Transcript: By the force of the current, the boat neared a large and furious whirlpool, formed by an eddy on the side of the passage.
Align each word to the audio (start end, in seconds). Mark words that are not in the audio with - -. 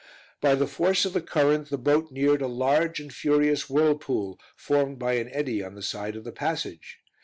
By 0.41 0.55
the 0.55 0.65
force 0.65 1.05
of 1.05 1.13
the 1.13 1.21
current, 1.21 1.69
the 1.69 1.77
boat 1.77 2.09
neared 2.11 2.41
a 2.41 2.47
large 2.47 2.99
and 2.99 3.13
furious 3.13 3.69
whirlpool, 3.69 4.39
formed 4.55 4.97
by 4.97 5.13
an 5.13 5.29
eddy 5.31 5.63
on 5.63 5.75
the 5.75 5.83
side 5.83 6.15
of 6.15 6.23
the 6.23 6.31
passage. 6.31 6.97